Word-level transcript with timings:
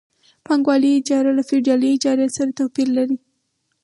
پانګوالي 0.45 0.91
اجاره 0.99 1.31
له 1.37 1.43
فیوډالي 1.47 1.87
اجارې 1.95 2.27
سره 2.37 2.51
توپیر 2.59 2.87
لري 2.97 3.17